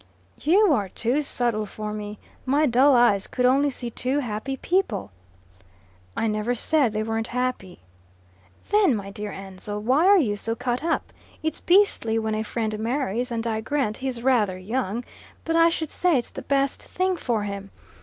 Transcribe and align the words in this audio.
"You 0.39 0.73
are 0.73 0.89
too 0.89 1.21
subtle 1.21 1.67
for 1.67 1.93
me. 1.93 2.17
My 2.43 2.65
dull 2.65 2.95
eyes 2.95 3.27
could 3.27 3.45
only 3.45 3.69
see 3.69 3.91
two 3.91 4.17
happy 4.17 4.57
people." 4.57 5.11
"I 6.17 6.25
never 6.25 6.55
said 6.55 6.91
they 6.91 7.03
weren't 7.03 7.27
happy." 7.27 7.81
"Then, 8.71 8.95
my 8.95 9.11
dear 9.11 9.31
Ansell, 9.31 9.79
why 9.79 10.07
are 10.07 10.17
you 10.17 10.35
so 10.35 10.55
cut 10.55 10.83
up? 10.83 11.13
It's 11.43 11.59
beastly 11.59 12.17
when 12.17 12.33
a 12.33 12.41
friend 12.41 12.79
marries, 12.79 13.29
and 13.31 13.45
I 13.45 13.61
grant 13.61 13.97
he's 13.97 14.23
rather 14.23 14.57
young, 14.57 15.05
but 15.45 15.55
I 15.55 15.69
should 15.69 15.91
say 15.91 16.17
it's 16.17 16.31
the 16.31 16.41
best 16.41 16.81
thing 16.81 17.15
for 17.15 17.43
him. 17.43 17.69